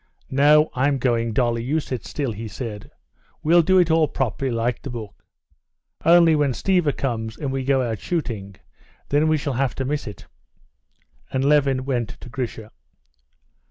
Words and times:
"No, 0.31 0.71
I'm 0.73 0.97
going, 0.97 1.31
Dolly, 1.31 1.61
you 1.61 1.79
sit 1.79 2.07
still," 2.07 2.31
he 2.31 2.47
said. 2.47 2.89
"We'll 3.43 3.61
do 3.61 3.77
it 3.77 3.91
all 3.91 4.07
properly, 4.07 4.49
like 4.49 4.81
the 4.81 4.89
book. 4.89 5.23
Only 6.03 6.35
when 6.35 6.53
Stiva 6.55 6.91
comes, 6.97 7.37
and 7.37 7.51
we 7.51 7.63
go 7.63 7.83
out 7.83 7.99
shooting, 7.99 8.55
then 9.09 9.27
we 9.27 9.37
shall 9.37 9.53
have 9.53 9.75
to 9.75 9.85
miss 9.85 10.07
it." 10.07 10.25
And 11.31 11.45
Levin 11.45 11.85
went 11.85 12.19
to 12.21 12.29
Grisha. 12.29 12.71